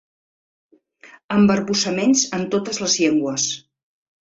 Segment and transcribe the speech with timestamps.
[1.35, 3.49] Embarbussaments en totes les llengües.